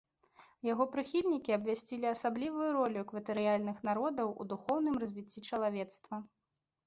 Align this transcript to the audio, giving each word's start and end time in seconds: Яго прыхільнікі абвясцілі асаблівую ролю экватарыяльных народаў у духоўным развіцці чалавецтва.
Яго 0.67 0.85
прыхільнікі 0.93 1.51
абвясцілі 1.57 2.07
асаблівую 2.13 2.69
ролю 2.77 3.03
экватарыяльных 3.05 3.77
народаў 3.89 4.33
у 4.45 4.49
духоўным 4.53 4.95
развіцці 5.03 5.39
чалавецтва. 5.53 6.15